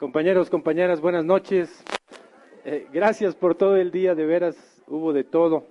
Compañeros, 0.00 0.48
compañeras, 0.48 0.98
buenas 1.02 1.26
noches. 1.26 1.84
Eh, 2.64 2.88
gracias 2.90 3.34
por 3.34 3.54
todo 3.54 3.76
el 3.76 3.90
día, 3.90 4.14
de 4.14 4.24
veras 4.24 4.82
hubo 4.86 5.12
de 5.12 5.24
todo. 5.24 5.66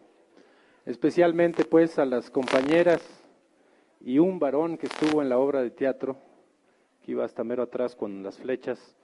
Especialmente 0.86 1.66
pues 1.66 1.98
a 1.98 2.06
las 2.06 2.30
compañeras 2.30 3.02
y 4.00 4.20
un 4.20 4.38
varón 4.38 4.78
que 4.78 4.86
estuvo 4.86 5.24
en 5.24 5.30
la 5.30 5.40
obra 5.40 5.64
de 5.64 5.72
teatro, 5.72 6.16
que 7.04 7.14
iba 7.14 7.26
hasta 7.26 7.44
mero 7.44 7.64
atrás 7.64 7.96
con 7.96 8.22
las 8.22 8.38
flechas, 8.38 8.96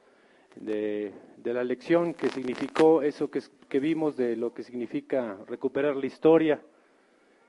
de, 0.57 1.11
la 1.43 1.63
lección 1.63 2.13
que 2.13 2.29
significó 2.29 3.01
eso 3.01 3.31
que, 3.31 3.41
que 3.67 3.79
vimos 3.79 4.15
de 4.17 4.35
lo 4.35 4.53
que 4.53 4.61
significa 4.61 5.37
recuperar 5.47 5.95
la 5.95 6.05
historia. 6.05 6.61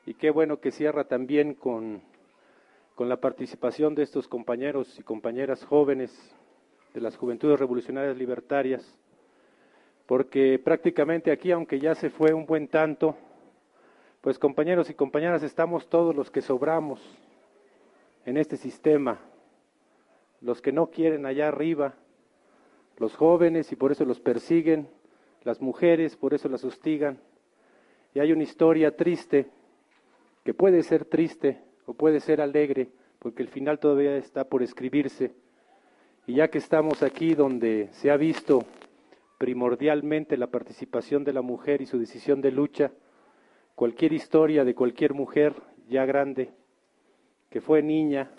Y 0.07 0.15
qué 0.15 0.31
bueno 0.31 0.61
que 0.61 0.71
cierra 0.71 1.05
también 1.05 1.53
con, 1.53 2.01
con 2.95 3.11
la 3.11 3.21
participación 3.21 3.95
de 3.95 4.05
estos 4.05 4.29
compañeros 4.29 4.99
y 4.99 5.03
compañeras 5.03 5.63
jóvenes 5.63 6.35
de 6.95 7.01
las 7.01 7.17
Juventudes 7.17 7.59
Revolucionarias 7.59 8.17
Libertarias, 8.17 8.99
porque 10.07 10.59
prácticamente 10.59 11.31
aquí, 11.31 11.51
aunque 11.51 11.81
ya 11.81 11.95
se 11.95 12.11
fue 12.11 12.33
un 12.33 12.47
buen 12.47 12.69
tanto, 12.69 13.17
pues 14.21 14.39
compañeros 14.39 14.91
y 14.91 14.95
compañeras, 14.95 15.43
estamos 15.43 15.89
todos 15.89 16.15
los 16.15 16.31
que 16.31 16.43
sobramos 16.43 17.01
en 18.25 18.37
este 18.37 18.57
sistema, 18.57 19.21
los 20.41 20.61
que 20.61 20.73
no 20.73 20.89
quieren 20.91 21.27
allá 21.27 21.49
arriba, 21.49 21.95
los 22.99 23.15
jóvenes 23.15 23.71
y 23.73 23.77
por 23.77 23.93
eso 23.93 24.05
los 24.05 24.21
persiguen, 24.21 24.89
las 25.45 25.61
mujeres 25.61 26.17
por 26.17 26.35
eso 26.35 26.49
las 26.49 26.65
hostigan. 26.65 27.19
Y 28.15 28.21
hay 28.21 28.33
una 28.33 28.43
historia 28.43 28.97
triste, 28.97 29.47
que 30.45 30.55
puede 30.55 30.83
ser 30.83 31.05
triste 31.05 31.61
o 31.87 31.95
puede 31.95 32.21
ser 32.21 32.41
alegre, 32.41 32.89
porque 33.19 33.43
el 33.43 33.49
final 33.49 33.79
todavía 33.79 34.17
está 34.17 34.45
por 34.45 34.63
escribirse 34.63 35.33
y 36.27 36.35
ya 36.35 36.49
que 36.49 36.59
estamos 36.59 37.03
aquí 37.05 37.35
donde 37.35 37.89
se 37.93 38.11
ha 38.11 38.17
visto 38.17 38.65
primordialmente 39.39 40.37
la 40.37 40.49
participación 40.49 41.23
de 41.23 41.33
la 41.33 41.43
mujer 41.43 41.81
y 41.83 41.87
su 41.87 41.99
decisión 41.99 42.41
de 42.41 42.51
lucha, 42.51 42.91
cualquier 43.77 44.13
historia 44.13 44.65
de 44.65 44.75
cualquier 44.75 45.15
mujer 45.15 45.55
ya 45.89 46.05
grande, 46.05 46.51
que 47.49 47.61
fue 47.61 47.81
niña 47.81 48.31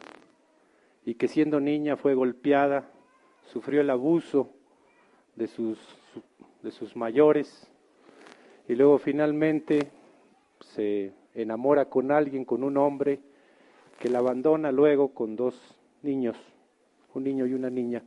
y 1.06 1.16
que 1.16 1.30
siendo 1.30 1.62
niña 1.62 1.96
fue 1.96 2.14
golpeada, 2.14 2.92
sufrió 3.46 3.80
el 3.80 3.90
abuso 3.90 4.50
de 5.38 5.48
sus, 5.48 5.80
de 6.64 6.72
sus 6.72 6.96
mayores 6.98 7.72
y 8.68 8.76
luego 8.76 8.98
finalmente 8.98 9.92
se 10.60 11.14
enamora 11.34 11.86
con 11.86 12.12
alguien, 12.12 12.44
con 12.44 12.64
un 12.64 12.76
hombre, 12.76 13.22
que 13.98 14.10
la 14.10 14.20
abandona 14.20 14.74
luego 14.74 15.14
con 15.14 15.38
dos 15.38 15.56
niños 16.02 16.36
un 17.18 17.24
niño 17.24 17.46
y 17.46 17.54
una 17.54 17.70
niña. 17.70 18.04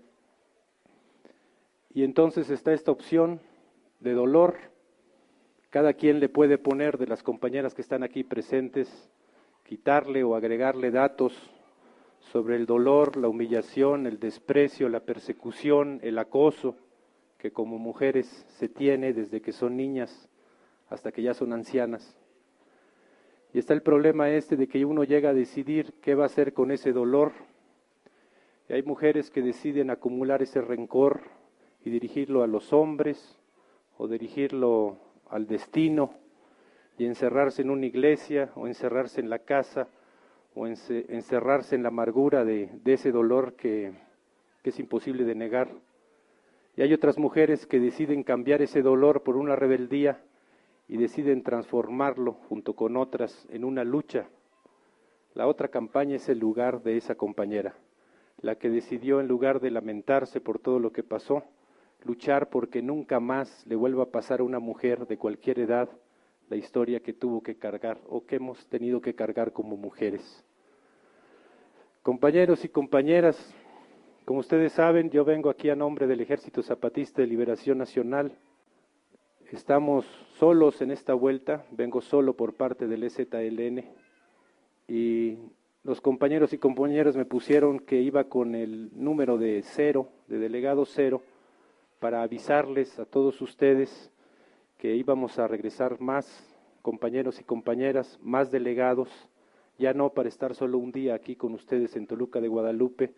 Y 1.93 2.05
entonces 2.05 2.49
está 2.51 2.73
esta 2.73 2.93
opción 2.93 3.41
de 3.99 4.13
dolor. 4.13 4.57
Cada 5.71 5.95
quien 5.95 6.21
le 6.21 6.29
puede 6.29 6.59
poner 6.59 6.97
de 6.99 7.07
las 7.07 7.23
compañeras 7.23 7.75
que 7.75 7.83
están 7.83 8.03
aquí 8.03 8.25
presentes, 8.25 9.11
quitarle 9.65 10.23
o 10.23 10.35
agregarle 10.35 10.91
datos 10.91 11.33
sobre 12.21 12.57
el 12.57 12.67
dolor, 12.67 13.17
la 13.17 13.29
humillación, 13.29 14.07
el 14.07 14.19
desprecio, 14.19 14.89
la 14.89 15.01
persecución, 15.01 16.01
el 16.03 16.19
acoso 16.19 16.77
que 17.39 17.53
como 17.53 17.79
mujeres 17.79 18.27
se 18.49 18.69
tiene 18.69 19.13
desde 19.13 19.41
que 19.41 19.53
son 19.53 19.77
niñas 19.77 20.29
hasta 20.89 21.11
que 21.11 21.23
ya 21.23 21.35
son 21.35 21.53
ancianas. 21.53 22.17
Y 23.53 23.59
está 23.59 23.75
el 23.75 23.83
problema 23.83 24.31
este 24.31 24.57
de 24.57 24.69
que 24.69 24.85
uno 24.85 25.03
llega 25.03 25.31
a 25.31 25.35
decidir 25.35 25.95
qué 26.01 26.15
va 26.15 26.25
a 26.25 26.27
hacer 26.27 26.53
con 26.53 26.71
ese 26.71 26.93
dolor 26.93 27.33
y 28.71 28.73
hay 28.73 28.85
mujeres 28.85 29.33
que 29.33 29.43
deciden 29.43 29.91
acumular 29.91 30.43
ese 30.43 30.61
rencor 30.61 31.23
y 31.85 31.91
dirigirlo 31.91 32.45
a 32.45 32.47
los 32.47 32.73
hombres 32.73 33.37
o 33.99 34.07
dirigirlo 34.07 34.97
al 35.29 35.49
destino 35.49 36.15
y 36.97 37.05
encerrarse 37.05 37.63
en 37.63 37.71
una 37.71 37.87
iglesia 37.87 38.53
o 38.55 38.69
encerrarse 38.69 39.21
en 39.21 39.29
la 39.29 39.41
casa 39.41 39.89
o 40.55 40.69
encerrarse 40.69 41.75
en 41.75 41.83
la 41.83 41.89
amargura 41.89 42.45
de, 42.45 42.71
ese 42.85 43.11
dolor 43.11 43.55
que, 43.55 43.93
que 44.63 44.71
es 44.71 44.79
imposible 44.79 45.25
de 45.25 45.35
negar. 45.35 45.73
Y 46.77 46.83
hay 46.83 46.95
otras 46.95 47.19
mujeres 47.19 47.67
que 47.67 47.81
deciden 47.81 48.23
cambiar 48.23 48.63
ese 48.63 48.83
dolor 48.83 49.25
por 49.25 49.37
una 49.37 49.57
rebeldía 49.57 50.23
y 50.87 50.97
deciden 50.97 51.43
transformarlo 51.43 52.35
junto 52.49 52.75
con 52.75 52.97
otras 52.97 53.49
en 53.51 53.65
una 53.65 53.83
lucha. 53.83 54.29
La 55.35 55.49
otra 55.49 55.67
campaña 55.67 56.15
es 56.15 56.29
el 56.29 56.39
lugar 56.39 56.85
de 56.85 56.99
esa 56.99 57.17
compañera 57.17 57.75
la 58.43 58.57
que 58.57 58.71
decidió, 58.71 59.21
en 59.21 59.29
lugar 59.29 59.61
de 59.61 59.71
lamentarse 59.71 60.41
por 60.41 60.59
todo 60.59 60.79
lo 60.79 60.93
que 60.93 61.03
pasó, 61.03 61.43
luchar 62.05 62.49
porque 62.49 62.83
nunca 62.83 63.21
más 63.21 63.67
le 63.67 63.77
vuelva 63.77 64.05
a 64.05 64.11
pasar 64.11 64.41
a 64.41 64.45
una 64.45 64.59
mujer 64.59 65.07
de 65.07 65.19
cualquier 65.19 65.59
edad 65.59 65.89
la 66.49 66.57
historia 66.57 67.01
que 67.01 67.13
tuvo 67.13 67.43
que 67.43 67.57
cargar 67.57 67.99
o 68.09 68.27
que 68.27 68.37
hemos 68.37 68.67
tenido 68.67 69.01
que 69.01 69.15
cargar 69.15 69.53
como 69.53 69.77
mujeres. 69.77 70.45
Compañeros 72.03 72.65
y 72.65 72.69
compañeras, 72.69 73.55
como 74.25 74.41
ustedes 74.41 74.73
saben, 74.73 75.11
yo 75.11 75.25
vengo 75.25 75.51
aquí 75.51 75.71
a 75.71 75.77
nombre 75.77 76.07
del 76.07 76.21
Ejército 76.21 76.63
Zapatista 76.63 77.21
de 77.21 77.29
Liberación 77.29 77.79
Nacional. 77.79 78.33
Estamos 79.53 80.07
solos 80.39 80.81
en 80.81 80.91
esta 80.91 81.15
vuelta, 81.15 81.65
vengo 81.71 82.01
solo 82.01 82.35
por 82.35 82.55
parte 82.55 82.87
del 82.87 83.05
EZLN 83.05 83.85
y 84.89 85.37
los 85.83 86.01
compañeros 86.01 86.53
y 86.53 86.59
compañeras 86.59 87.17
me 87.17 87.25
pusieron 87.25 87.79
que 87.79 88.01
iba 88.01 88.25
con 88.25 88.55
el 88.55 88.91
número 88.93 89.39
de 89.39 89.63
cero, 89.63 90.09
de 90.29 90.39
delegado 90.39 90.85
cero, 90.85 91.23
para 91.99 92.23
avisarles 92.23 92.99
a 92.99 93.07
todos 93.07 93.41
ustedes 93.41 94.11
que 94.79 94.95
íbamos 94.95 95.39
a 95.39 95.49
regresar 95.49 96.01
más 96.01 96.59
compañeros 96.83 97.41
y 97.41 97.45
compañeras, 97.45 98.19
más 98.23 98.51
delegados, 98.51 99.09
ya 99.79 99.95
no 99.95 100.11
para 100.11 100.29
estar 100.29 100.55
solo 100.55 100.79
un 100.79 100.93
día 100.93 101.15
aquí 101.15 101.37
con 101.37 101.55
ustedes 101.55 101.97
en 101.97 102.07
Toluca 102.07 102.41
de 102.41 102.49
Guadalupe, 102.49 103.15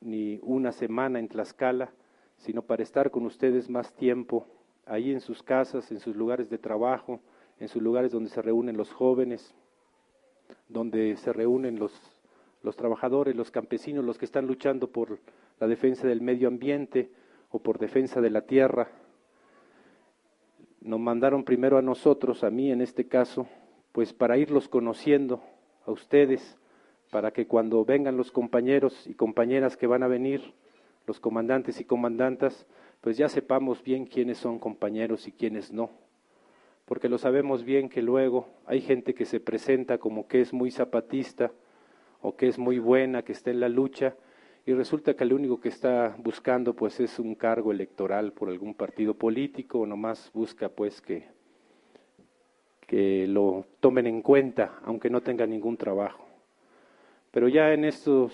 ni 0.00 0.38
una 0.42 0.70
semana 0.72 1.18
en 1.18 1.28
Tlaxcala, 1.28 1.92
sino 2.36 2.62
para 2.62 2.84
estar 2.84 3.10
con 3.10 3.26
ustedes 3.26 3.68
más 3.68 3.92
tiempo, 3.94 4.46
ahí 4.86 5.12
en 5.12 5.20
sus 5.20 5.42
casas, 5.42 5.90
en 5.90 5.98
sus 5.98 6.14
lugares 6.14 6.48
de 6.48 6.58
trabajo, 6.58 7.20
en 7.58 7.68
sus 7.68 7.82
lugares 7.82 8.12
donde 8.12 8.30
se 8.30 8.40
reúnen 8.40 8.76
los 8.76 8.92
jóvenes, 8.92 9.54
donde 10.68 11.16
se 11.16 11.32
reúnen 11.32 11.78
los, 11.78 11.92
los 12.62 12.76
trabajadores, 12.76 13.34
los 13.34 13.50
campesinos, 13.50 14.04
los 14.04 14.18
que 14.18 14.24
están 14.24 14.46
luchando 14.46 14.88
por 14.88 15.18
la 15.58 15.66
defensa 15.66 16.06
del 16.06 16.20
medio 16.20 16.48
ambiente 16.48 17.10
o 17.50 17.58
por 17.58 17.78
defensa 17.78 18.20
de 18.20 18.30
la 18.30 18.42
tierra. 18.42 18.88
Nos 20.80 21.00
mandaron 21.00 21.44
primero 21.44 21.78
a 21.78 21.82
nosotros, 21.82 22.44
a 22.44 22.50
mí 22.50 22.70
en 22.70 22.80
este 22.80 23.06
caso, 23.06 23.46
pues 23.92 24.12
para 24.12 24.36
irlos 24.36 24.68
conociendo 24.68 25.42
a 25.86 25.90
ustedes, 25.90 26.58
para 27.10 27.32
que 27.32 27.46
cuando 27.46 27.84
vengan 27.84 28.16
los 28.16 28.30
compañeros 28.30 29.06
y 29.06 29.14
compañeras 29.14 29.76
que 29.76 29.86
van 29.86 30.02
a 30.02 30.08
venir, 30.08 30.52
los 31.06 31.20
comandantes 31.20 31.80
y 31.80 31.84
comandantas, 31.84 32.66
pues 33.00 33.16
ya 33.16 33.28
sepamos 33.28 33.82
bien 33.82 34.04
quiénes 34.04 34.38
son 34.38 34.58
compañeros 34.58 35.26
y 35.26 35.32
quiénes 35.32 35.72
no 35.72 35.90
porque 36.88 37.10
lo 37.10 37.18
sabemos 37.18 37.64
bien 37.64 37.90
que 37.90 38.00
luego 38.00 38.48
hay 38.64 38.80
gente 38.80 39.12
que 39.12 39.26
se 39.26 39.40
presenta 39.40 39.98
como 39.98 40.26
que 40.26 40.40
es 40.40 40.54
muy 40.54 40.70
zapatista 40.70 41.52
o 42.22 42.34
que 42.34 42.48
es 42.48 42.58
muy 42.58 42.78
buena, 42.78 43.22
que 43.22 43.32
está 43.32 43.50
en 43.50 43.60
la 43.60 43.68
lucha, 43.68 44.16
y 44.64 44.72
resulta 44.72 45.14
que 45.14 45.26
lo 45.26 45.36
único 45.36 45.60
que 45.60 45.68
está 45.68 46.16
buscando 46.18 46.74
pues 46.74 46.98
es 46.98 47.18
un 47.18 47.34
cargo 47.34 47.72
electoral 47.72 48.32
por 48.32 48.48
algún 48.48 48.74
partido 48.74 49.12
político, 49.12 49.80
o 49.80 49.86
nomás 49.86 50.30
busca 50.32 50.70
pues 50.70 51.02
que, 51.02 51.26
que 52.86 53.26
lo 53.28 53.66
tomen 53.80 54.06
en 54.06 54.22
cuenta, 54.22 54.80
aunque 54.82 55.10
no 55.10 55.20
tenga 55.20 55.46
ningún 55.46 55.76
trabajo. 55.76 56.24
Pero 57.30 57.48
ya 57.48 57.74
en 57.74 57.84
estos 57.84 58.32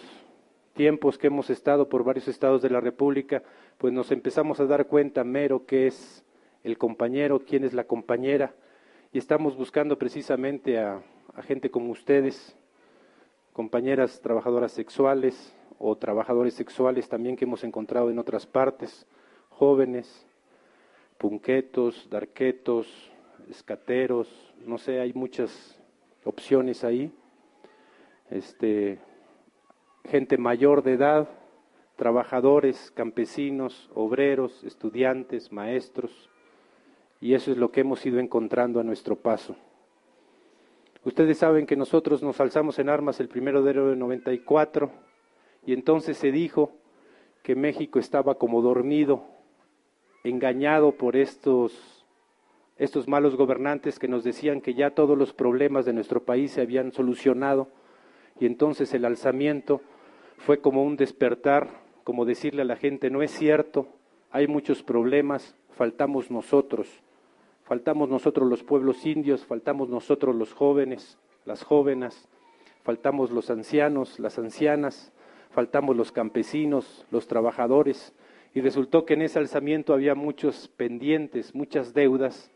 tiempos 0.74 1.18
que 1.18 1.26
hemos 1.26 1.50
estado 1.50 1.88
por 1.88 2.04
varios 2.04 2.28
estados 2.28 2.62
de 2.62 2.70
la 2.70 2.80
República, 2.80 3.42
pues 3.78 3.92
nos 3.92 4.12
empezamos 4.12 4.60
a 4.60 4.66
dar 4.66 4.86
cuenta 4.86 5.24
mero 5.24 5.66
que 5.66 5.88
es 5.88 6.24
el 6.64 6.78
compañero, 6.78 7.44
quién 7.44 7.62
es 7.62 7.74
la 7.74 7.84
compañera, 7.84 8.54
y 9.12 9.18
estamos 9.18 9.56
buscando 9.56 9.96
precisamente 9.96 10.78
a, 10.78 11.02
gente 11.42 11.70
como 11.70 11.92
ustedes, 11.92 12.56
compañeras 13.52 14.20
trabajadoras 14.20 14.72
sexuales 14.72 15.54
o 15.78 15.96
trabajadores 15.96 16.54
sexuales 16.54 17.08
también 17.08 17.36
que 17.36 17.44
hemos 17.44 17.62
encontrado 17.64 18.10
en 18.10 18.18
otras 18.18 18.46
partes, 18.46 19.06
jóvenes, 19.50 20.26
punquetos, 21.18 22.08
darquetos, 22.10 23.12
escateros, 23.48 24.54
no 24.64 24.78
sé, 24.78 25.00
hay 25.00 25.12
muchas 25.12 25.80
opciones 26.24 26.82
ahí. 26.82 27.12
Este, 28.30 28.98
gente 30.04 30.38
mayor 30.38 30.82
de 30.82 30.94
edad, 30.94 31.28
trabajadores, 31.96 32.90
campesinos, 32.92 33.90
obreros, 33.94 34.64
estudiantes, 34.64 35.52
maestros, 35.52 36.30
y 37.24 37.32
eso 37.32 37.52
es 37.52 37.56
lo 37.56 37.72
que 37.72 37.80
hemos 37.80 38.04
ido 38.04 38.18
encontrando 38.20 38.80
a 38.80 38.82
nuestro 38.82 39.16
paso. 39.16 39.56
Ustedes 41.04 41.38
saben 41.38 41.64
que 41.64 41.74
nosotros 41.74 42.22
nos 42.22 42.38
alzamos 42.38 42.78
en 42.78 42.90
armas 42.90 43.18
el 43.18 43.28
primero 43.28 43.62
de 43.62 43.70
enero 43.70 43.88
de 43.88 43.96
94 43.96 44.90
y 45.64 45.72
entonces 45.72 46.18
se 46.18 46.30
dijo 46.30 46.72
que 47.42 47.54
México 47.54 47.98
estaba 47.98 48.34
como 48.34 48.60
dormido, 48.60 49.24
engañado 50.22 50.92
por 50.92 51.16
estos, 51.16 52.04
estos 52.76 53.08
malos 53.08 53.36
gobernantes 53.36 53.98
que 53.98 54.06
nos 54.06 54.22
decían 54.22 54.60
que 54.60 54.74
ya 54.74 54.90
todos 54.90 55.16
los 55.16 55.32
problemas 55.32 55.86
de 55.86 55.94
nuestro 55.94 56.24
país 56.24 56.50
se 56.50 56.60
habían 56.60 56.92
solucionado 56.92 57.68
y 58.38 58.44
entonces 58.44 58.92
el 58.92 59.06
alzamiento 59.06 59.80
fue 60.36 60.60
como 60.60 60.84
un 60.84 60.98
despertar, 60.98 61.70
como 62.04 62.26
decirle 62.26 62.60
a 62.60 62.66
la 62.66 62.76
gente, 62.76 63.08
no 63.08 63.22
es 63.22 63.30
cierto, 63.30 63.88
hay 64.30 64.46
muchos 64.46 64.82
problemas, 64.82 65.56
faltamos 65.70 66.30
nosotros, 66.30 67.00
faltamos 67.64 68.08
nosotros 68.08 68.48
los 68.48 68.62
pueblos 68.62 69.04
indios, 69.04 69.44
faltamos 69.44 69.88
nosotros 69.88 70.34
los 70.34 70.52
jóvenes, 70.52 71.18
las 71.44 71.62
jóvenes, 71.62 72.28
faltamos 72.82 73.30
los 73.30 73.50
ancianos, 73.50 74.18
las 74.18 74.38
ancianas, 74.38 75.12
faltamos 75.50 75.96
los 75.96 76.12
campesinos, 76.12 77.06
los 77.10 77.26
trabajadores, 77.26 78.14
y 78.54 78.60
resultó 78.60 79.04
que 79.04 79.14
en 79.14 79.22
ese 79.22 79.38
alzamiento 79.38 79.94
había 79.94 80.14
muchos 80.14 80.68
pendientes, 80.68 81.54
muchas 81.54 81.92
deudas 81.92 82.50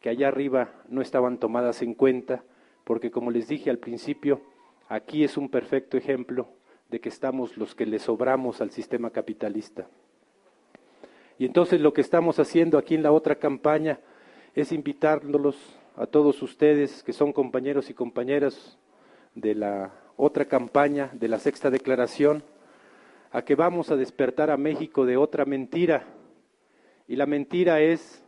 que 0.00 0.08
allá 0.08 0.28
arriba 0.28 0.70
no 0.88 1.02
estaban 1.02 1.38
tomadas 1.38 1.82
en 1.82 1.94
cuenta, 1.94 2.42
porque 2.84 3.10
como 3.10 3.30
les 3.30 3.48
dije 3.48 3.70
al 3.70 3.78
principio, 3.78 4.40
aquí 4.88 5.24
es 5.24 5.36
un 5.36 5.48
perfecto 5.48 5.96
ejemplo 5.96 6.48
de 6.88 7.00
que 7.00 7.08
estamos 7.08 7.56
los 7.56 7.74
que 7.74 7.86
le 7.86 7.98
sobramos 7.98 8.60
al 8.60 8.70
sistema 8.70 9.10
capitalista. 9.10 9.86
Y 11.38 11.46
entonces 11.46 11.80
lo 11.80 11.92
que 11.92 12.00
estamos 12.00 12.38
haciendo 12.38 12.78
aquí 12.78 12.94
en 12.94 13.02
la 13.02 13.12
otra 13.12 13.36
campaña 13.36 14.00
es 14.54 14.72
invitándolos 14.72 15.56
a 15.96 16.06
todos 16.06 16.42
ustedes 16.42 17.02
que 17.02 17.12
son 17.12 17.32
compañeros 17.32 17.90
y 17.90 17.94
compañeras 17.94 18.78
de 19.34 19.54
la 19.54 19.92
otra 20.16 20.44
campaña, 20.44 21.10
de 21.14 21.28
la 21.28 21.38
sexta 21.38 21.70
declaración, 21.70 22.44
a 23.30 23.42
que 23.42 23.54
vamos 23.54 23.90
a 23.90 23.96
despertar 23.96 24.50
a 24.50 24.58
México 24.58 25.06
de 25.06 25.16
otra 25.16 25.46
mentira. 25.46 26.04
Y 27.08 27.16
la 27.16 27.26
mentira 27.26 27.80
es 27.80 28.22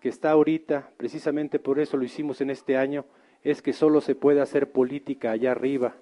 que 0.00 0.08
está 0.08 0.32
ahorita, 0.32 0.90
precisamente 0.96 1.58
por 1.60 1.78
eso 1.78 1.96
lo 1.96 2.04
hicimos 2.04 2.40
en 2.40 2.50
este 2.50 2.76
año, 2.76 3.04
es 3.44 3.62
que 3.62 3.72
solo 3.72 4.00
se 4.00 4.14
puede 4.14 4.40
hacer 4.40 4.72
política 4.72 5.30
allá 5.30 5.52
arriba, 5.52 5.94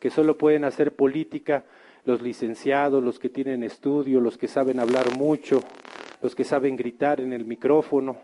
que 0.00 0.10
solo 0.10 0.38
pueden 0.38 0.64
hacer 0.64 0.96
política 0.96 1.64
los 2.04 2.22
licenciados, 2.22 3.02
los 3.02 3.18
que 3.18 3.28
tienen 3.28 3.62
estudio, 3.62 4.20
los 4.20 4.38
que 4.38 4.48
saben 4.48 4.80
hablar 4.80 5.16
mucho, 5.16 5.62
los 6.22 6.34
que 6.34 6.44
saben 6.44 6.76
gritar 6.76 7.20
en 7.20 7.32
el 7.32 7.44
micrófono 7.44 8.16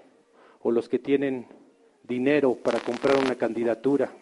o 0.63 0.71
los 0.71 0.89
que 0.89 0.99
tienen 0.99 1.47
dinero 2.05 2.55
para 2.55 2.81
comprar 2.81 3.17
una 3.17 3.35
candidatura. 3.35 4.13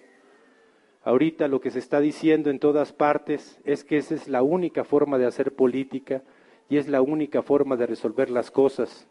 Ahorita 1.03 1.49
lo 1.49 1.61
que 1.61 1.71
se 1.71 1.79
está 1.79 2.01
diciendo 2.01 2.51
en 2.51 2.59
todas 2.59 2.93
partes 2.93 3.59
es 3.65 3.85
que 3.85 3.97
esa 3.97 4.15
es 4.15 4.29
la 4.29 4.43
única 4.43 4.85
forma 4.85 5.19
de 5.19 5.27
hacer 5.27 5.55
política 5.55 6.23
y 6.69 6.77
es 6.77 6.89
la 6.89 7.01
única 7.01 7.43
forma 7.43 7.77
de 7.77 7.87
resolver 7.87 8.31
las 8.31 8.51
cosas. 8.51 9.07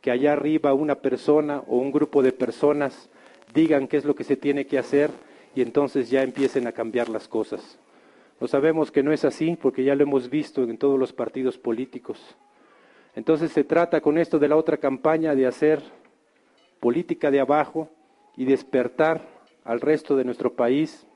Que 0.00 0.10
allá 0.10 0.32
arriba 0.32 0.74
una 0.74 0.96
persona 0.96 1.62
o 1.66 1.76
un 1.76 1.92
grupo 1.92 2.22
de 2.22 2.32
personas 2.32 3.10
digan 3.52 3.88
qué 3.88 3.98
es 3.98 4.04
lo 4.04 4.14
que 4.14 4.24
se 4.24 4.36
tiene 4.36 4.66
que 4.66 4.78
hacer 4.78 5.10
y 5.54 5.62
entonces 5.62 6.10
ya 6.10 6.22
empiecen 6.22 6.66
a 6.66 6.72
cambiar 6.72 7.08
las 7.08 7.28
cosas. 7.28 7.78
Lo 8.40 8.48
sabemos 8.48 8.90
que 8.90 9.02
no 9.02 9.12
es 9.12 9.24
así 9.24 9.56
porque 9.60 9.84
ya 9.84 9.94
lo 9.94 10.02
hemos 10.02 10.28
visto 10.28 10.62
en 10.64 10.78
todos 10.78 10.98
los 10.98 11.12
partidos 11.12 11.58
políticos. 11.58 12.36
Entonces 13.14 13.52
se 13.52 13.64
trata 13.64 14.00
con 14.00 14.18
esto 14.18 14.38
de 14.38 14.48
la 14.48 14.56
otra 14.56 14.78
campaña 14.78 15.34
de 15.34 15.46
hacer 15.46 15.82
política 16.84 17.30
de 17.30 17.40
abajo 17.40 17.88
y 18.36 18.44
despertar 18.44 19.22
al 19.64 19.80
resto 19.80 20.16
de 20.16 20.24
nuestro 20.24 20.52
país, 20.52 21.06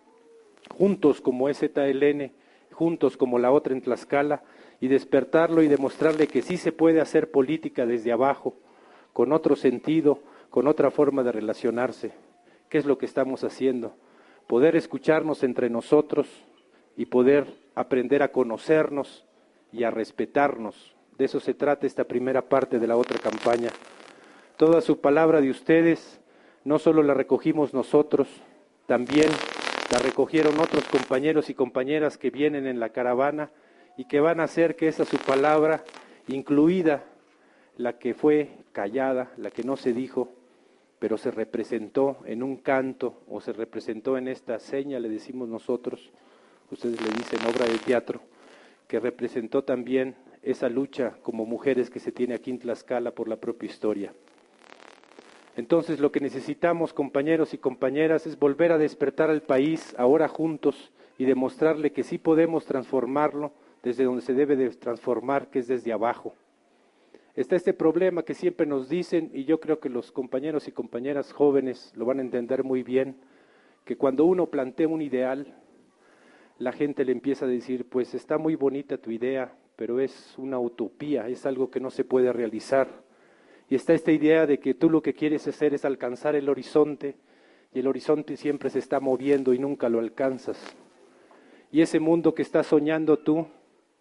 juntos 0.70 1.20
como 1.20 1.50
EZLN, 1.50 2.32
juntos 2.72 3.18
como 3.18 3.38
la 3.38 3.52
otra 3.52 3.74
en 3.74 3.82
Tlaxcala, 3.82 4.42
y 4.80 4.88
despertarlo 4.88 5.62
y 5.62 5.68
demostrarle 5.68 6.26
que 6.26 6.40
sí 6.40 6.56
se 6.56 6.72
puede 6.72 7.02
hacer 7.02 7.30
política 7.30 7.84
desde 7.84 8.12
abajo, 8.12 8.54
con 9.12 9.30
otro 9.30 9.56
sentido, 9.56 10.20
con 10.48 10.68
otra 10.68 10.90
forma 10.90 11.22
de 11.22 11.32
relacionarse. 11.32 12.12
¿Qué 12.70 12.78
es 12.78 12.86
lo 12.86 12.96
que 12.96 13.04
estamos 13.04 13.44
haciendo? 13.44 13.92
Poder 14.46 14.74
escucharnos 14.74 15.42
entre 15.42 15.68
nosotros, 15.68 16.28
y 16.96 17.04
poder 17.04 17.46
aprender 17.74 18.22
a 18.22 18.32
conocernos 18.32 19.26
y 19.70 19.84
a 19.84 19.90
respetarnos. 19.90 20.96
De 21.18 21.26
eso 21.26 21.40
se 21.40 21.52
trata 21.52 21.86
esta 21.86 22.04
primera 22.04 22.40
parte 22.48 22.78
de 22.78 22.86
la 22.86 22.96
otra 22.96 23.18
campaña. 23.18 23.68
Toda 24.58 24.80
su 24.80 25.00
palabra 25.00 25.40
de 25.40 25.50
ustedes 25.50 26.18
no 26.64 26.80
solo 26.80 27.04
la 27.04 27.14
recogimos 27.14 27.74
nosotros, 27.74 28.26
también 28.86 29.28
la 29.92 30.00
recogieron 30.00 30.58
otros 30.58 30.82
compañeros 30.88 31.48
y 31.48 31.54
compañeras 31.54 32.18
que 32.18 32.30
vienen 32.30 32.66
en 32.66 32.80
la 32.80 32.88
caravana 32.88 33.52
y 33.96 34.06
que 34.06 34.18
van 34.18 34.40
a 34.40 34.44
hacer 34.44 34.74
que 34.74 34.88
esa 34.88 35.04
su 35.04 35.16
palabra, 35.18 35.84
incluida 36.26 37.04
la 37.76 38.00
que 38.00 38.14
fue 38.14 38.50
callada, 38.72 39.30
la 39.36 39.52
que 39.52 39.62
no 39.62 39.76
se 39.76 39.92
dijo, 39.92 40.32
pero 40.98 41.18
se 41.18 41.30
representó 41.30 42.16
en 42.24 42.42
un 42.42 42.56
canto 42.56 43.22
o 43.28 43.40
se 43.40 43.52
representó 43.52 44.18
en 44.18 44.26
esta 44.26 44.58
seña, 44.58 44.98
le 44.98 45.08
decimos 45.08 45.48
nosotros, 45.48 46.10
ustedes 46.72 47.00
le 47.00 47.10
dicen 47.10 47.38
obra 47.46 47.64
de 47.64 47.78
teatro, 47.78 48.22
que 48.88 48.98
representó 48.98 49.62
también 49.62 50.16
esa 50.42 50.68
lucha 50.68 51.14
como 51.22 51.46
mujeres 51.46 51.90
que 51.90 52.00
se 52.00 52.10
tiene 52.10 52.34
aquí 52.34 52.50
en 52.50 52.58
Tlaxcala 52.58 53.12
por 53.12 53.28
la 53.28 53.36
propia 53.36 53.68
historia. 53.68 54.12
Entonces 55.58 55.98
lo 55.98 56.12
que 56.12 56.20
necesitamos, 56.20 56.94
compañeros 56.94 57.52
y 57.52 57.58
compañeras, 57.58 58.28
es 58.28 58.38
volver 58.38 58.70
a 58.70 58.78
despertar 58.78 59.28
al 59.28 59.42
país 59.42 59.92
ahora 59.98 60.28
juntos 60.28 60.92
y 61.18 61.24
demostrarle 61.24 61.90
que 61.90 62.04
sí 62.04 62.16
podemos 62.16 62.64
transformarlo 62.64 63.50
desde 63.82 64.04
donde 64.04 64.22
se 64.22 64.34
debe 64.34 64.54
de 64.54 64.70
transformar, 64.70 65.48
que 65.50 65.58
es 65.58 65.66
desde 65.66 65.92
abajo. 65.92 66.32
Está 67.34 67.56
este 67.56 67.74
problema 67.74 68.22
que 68.22 68.34
siempre 68.34 68.66
nos 68.66 68.88
dicen, 68.88 69.32
y 69.34 69.46
yo 69.46 69.58
creo 69.58 69.80
que 69.80 69.88
los 69.88 70.12
compañeros 70.12 70.68
y 70.68 70.70
compañeras 70.70 71.32
jóvenes 71.32 71.92
lo 71.96 72.04
van 72.04 72.20
a 72.20 72.22
entender 72.22 72.62
muy 72.62 72.84
bien, 72.84 73.16
que 73.84 73.96
cuando 73.96 74.26
uno 74.26 74.46
plantea 74.46 74.86
un 74.86 75.02
ideal, 75.02 75.56
la 76.58 76.70
gente 76.70 77.04
le 77.04 77.10
empieza 77.10 77.46
a 77.46 77.48
decir, 77.48 77.84
pues 77.88 78.14
está 78.14 78.38
muy 78.38 78.54
bonita 78.54 78.96
tu 78.96 79.10
idea, 79.10 79.52
pero 79.74 79.98
es 79.98 80.38
una 80.38 80.60
utopía, 80.60 81.26
es 81.26 81.46
algo 81.46 81.68
que 81.68 81.80
no 81.80 81.90
se 81.90 82.04
puede 82.04 82.32
realizar. 82.32 83.07
Y 83.70 83.74
está 83.74 83.92
esta 83.92 84.12
idea 84.12 84.46
de 84.46 84.58
que 84.58 84.74
tú 84.74 84.88
lo 84.88 85.02
que 85.02 85.14
quieres 85.14 85.46
hacer 85.46 85.74
es 85.74 85.84
alcanzar 85.84 86.34
el 86.34 86.48
horizonte, 86.48 87.16
y 87.72 87.80
el 87.80 87.86
horizonte 87.86 88.36
siempre 88.36 88.70
se 88.70 88.78
está 88.78 88.98
moviendo 88.98 89.52
y 89.52 89.58
nunca 89.58 89.88
lo 89.88 89.98
alcanzas. 89.98 90.58
Y 91.70 91.82
ese 91.82 92.00
mundo 92.00 92.34
que 92.34 92.42
estás 92.42 92.66
soñando 92.66 93.18
tú, 93.18 93.46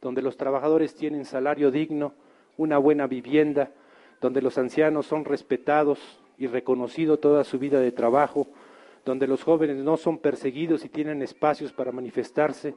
donde 0.02 0.22
los 0.22 0.38
trabajadores 0.38 0.96
tienen 0.96 1.26
salario 1.26 1.70
digno, 1.70 2.14
una 2.56 2.78
buena 2.78 3.08
vivienda, 3.08 3.72
donde 4.22 4.42
los 4.42 4.58
ancianos 4.58 5.06
son 5.06 5.26
respetados 5.26 6.00
y 6.38 6.48
reconocidos 6.48 7.20
toda 7.20 7.44
su 7.44 7.60
vida 7.60 7.82
de 7.82 7.92
trabajo, 7.92 8.48
donde 9.04 9.28
los 9.28 9.44
jóvenes 9.44 9.78
no 9.78 9.98
son 9.98 10.18
perseguidos 10.18 10.86
y 10.86 10.90
tienen 10.90 11.22
espacios 11.22 11.74
para 11.74 11.92
manifestarse, 11.92 12.76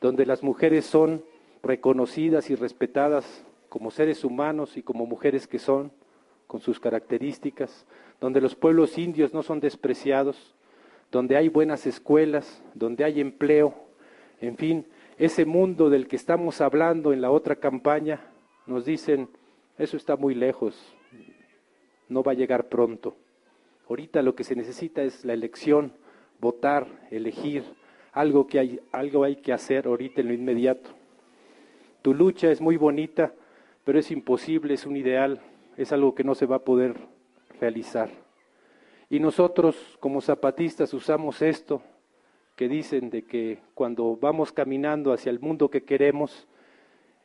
donde 0.00 0.24
las 0.24 0.42
mujeres 0.42 0.86
son 0.86 1.24
reconocidas 1.62 2.48
y 2.50 2.54
respetadas 2.54 3.44
como 3.68 3.90
seres 3.90 4.24
humanos 4.24 4.76
y 4.76 4.82
como 4.82 5.04
mujeres 5.04 5.46
que 5.46 5.58
son, 5.58 5.90
con 6.48 6.60
sus 6.60 6.80
características, 6.80 7.86
donde 8.20 8.40
los 8.40 8.56
pueblos 8.56 8.98
indios 8.98 9.32
no 9.32 9.44
son 9.44 9.60
despreciados, 9.60 10.56
donde 11.12 11.36
hay 11.36 11.48
buenas 11.48 11.86
escuelas, 11.86 12.60
donde 12.74 13.04
hay 13.04 13.20
empleo, 13.20 13.74
en 14.40 14.56
fin, 14.56 14.86
ese 15.18 15.44
mundo 15.44 15.90
del 15.90 16.08
que 16.08 16.16
estamos 16.16 16.60
hablando 16.60 17.12
en 17.12 17.20
la 17.20 17.30
otra 17.30 17.56
campaña, 17.56 18.20
nos 18.66 18.84
dicen, 18.84 19.28
eso 19.78 19.96
está 19.96 20.16
muy 20.16 20.34
lejos, 20.34 20.76
no 22.08 22.22
va 22.22 22.32
a 22.32 22.36
llegar 22.36 22.68
pronto. 22.68 23.14
Ahorita 23.88 24.22
lo 24.22 24.34
que 24.34 24.44
se 24.44 24.56
necesita 24.56 25.02
es 25.02 25.24
la 25.24 25.34
elección, 25.34 25.92
votar, 26.40 26.86
elegir, 27.10 27.64
algo 28.12 28.46
que 28.46 28.58
hay, 28.58 28.80
algo 28.92 29.24
hay 29.24 29.36
que 29.36 29.52
hacer 29.52 29.86
ahorita 29.86 30.20
en 30.20 30.28
lo 30.28 30.34
inmediato. 30.34 30.90
Tu 32.02 32.14
lucha 32.14 32.50
es 32.50 32.60
muy 32.60 32.76
bonita, 32.76 33.32
pero 33.84 33.98
es 33.98 34.10
imposible, 34.10 34.74
es 34.74 34.86
un 34.86 34.96
ideal, 34.96 35.40
es 35.78 35.92
algo 35.92 36.14
que 36.14 36.24
no 36.24 36.34
se 36.34 36.44
va 36.44 36.56
a 36.56 36.64
poder 36.64 36.96
realizar. 37.60 38.10
Y 39.08 39.20
nosotros 39.20 39.96
como 40.00 40.20
zapatistas 40.20 40.92
usamos 40.92 41.40
esto 41.40 41.80
que 42.56 42.68
dicen 42.68 43.10
de 43.10 43.22
que 43.22 43.60
cuando 43.74 44.16
vamos 44.16 44.52
caminando 44.52 45.12
hacia 45.12 45.30
el 45.30 45.38
mundo 45.38 45.70
que 45.70 45.84
queremos, 45.84 46.48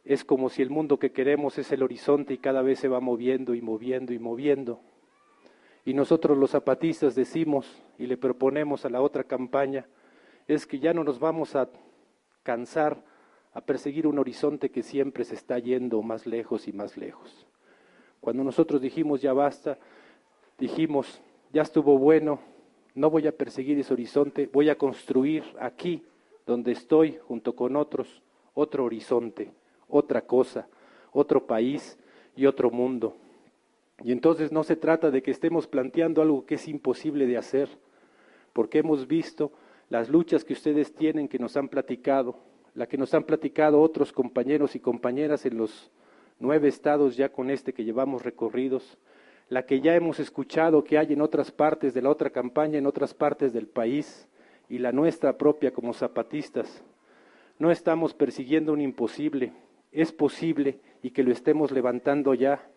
es 0.05 0.23
como 0.23 0.49
si 0.49 0.61
el 0.61 0.69
mundo 0.69 0.99
que 0.99 1.11
queremos 1.11 1.57
es 1.57 1.71
el 1.71 1.81
horizonte 1.81 2.35
y 2.35 2.37
cada 2.37 2.61
vez 2.61 2.77
se 2.77 2.87
va 2.87 2.99
moviendo 2.99 3.55
y 3.55 3.61
moviendo 3.61 4.13
y 4.13 4.19
moviendo. 4.19 4.79
Y 5.83 5.95
nosotros 5.95 6.37
los 6.37 6.51
zapatistas 6.51 7.15
decimos 7.15 7.81
y 7.97 8.05
le 8.05 8.17
proponemos 8.17 8.85
a 8.85 8.89
la 8.89 9.01
otra 9.01 9.23
campaña, 9.23 9.87
es 10.47 10.67
que 10.67 10.79
ya 10.79 10.93
no 10.93 11.03
nos 11.03 11.19
vamos 11.19 11.55
a 11.55 11.69
cansar 12.43 13.03
a 13.53 13.61
perseguir 13.61 14.05
un 14.05 14.19
horizonte 14.19 14.69
que 14.69 14.83
siempre 14.83 15.23
se 15.23 15.33
está 15.33 15.57
yendo 15.57 16.03
más 16.03 16.27
lejos 16.27 16.67
y 16.67 16.73
más 16.73 16.97
lejos. 16.97 17.47
Cuando 18.23 18.41
nosotros 18.45 18.79
dijimos 18.79 19.21
ya 19.21 19.33
basta, 19.33 19.77
dijimos 20.57 21.21
ya 21.51 21.61
estuvo 21.61 21.97
bueno, 21.97 22.39
no 22.95 23.09
voy 23.09 23.27
a 23.27 23.35
perseguir 23.35 23.77
ese 23.77 23.91
horizonte, 23.91 24.49
voy 24.53 24.69
a 24.69 24.77
construir 24.77 25.43
aquí, 25.59 26.05
donde 26.45 26.71
estoy, 26.71 27.19
junto 27.27 27.53
con 27.53 27.75
otros, 27.75 28.23
otro 28.53 28.85
horizonte, 28.85 29.51
otra 29.89 30.21
cosa, 30.21 30.69
otro 31.11 31.45
país 31.45 31.99
y 32.33 32.45
otro 32.45 32.71
mundo. 32.71 33.17
Y 34.05 34.13
entonces 34.13 34.53
no 34.53 34.63
se 34.63 34.77
trata 34.77 35.11
de 35.11 35.21
que 35.21 35.31
estemos 35.31 35.67
planteando 35.67 36.21
algo 36.21 36.45
que 36.45 36.55
es 36.55 36.69
imposible 36.69 37.27
de 37.27 37.35
hacer, 37.35 37.67
porque 38.53 38.79
hemos 38.79 39.05
visto 39.05 39.51
las 39.89 40.07
luchas 40.07 40.45
que 40.45 40.53
ustedes 40.53 40.95
tienen, 40.95 41.27
que 41.27 41.39
nos 41.39 41.57
han 41.57 41.67
platicado, 41.67 42.37
la 42.73 42.87
que 42.87 42.97
nos 42.97 43.13
han 43.13 43.25
platicado 43.25 43.81
otros 43.81 44.13
compañeros 44.13 44.77
y 44.77 44.79
compañeras 44.79 45.45
en 45.45 45.57
los 45.57 45.91
nueve 46.39 46.67
estados 46.67 47.15
ya 47.15 47.29
con 47.29 47.49
este 47.49 47.73
que 47.73 47.83
llevamos 47.83 48.23
recorridos, 48.23 48.97
la 49.49 49.65
que 49.65 49.81
ya 49.81 49.95
hemos 49.95 50.19
escuchado 50.19 50.83
que 50.83 50.97
hay 50.97 51.13
en 51.13 51.21
otras 51.21 51.51
partes 51.51 51.93
de 51.93 52.01
la 52.01 52.09
otra 52.09 52.29
campaña, 52.29 52.77
en 52.77 52.87
otras 52.87 53.13
partes 53.13 53.53
del 53.53 53.67
país, 53.67 54.27
y 54.69 54.79
la 54.79 54.91
nuestra 54.91 55.37
propia 55.37 55.71
como 55.71 55.93
zapatistas. 55.93 56.83
No 57.59 57.71
estamos 57.71 58.13
persiguiendo 58.13 58.73
un 58.73 58.81
imposible, 58.81 59.53
es 59.91 60.11
posible 60.11 60.79
y 61.01 61.11
que 61.11 61.23
lo 61.23 61.31
estemos 61.31 61.71
levantando 61.71 62.33
ya. 62.33 62.67